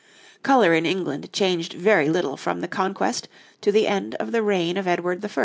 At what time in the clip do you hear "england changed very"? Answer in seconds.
0.83-2.09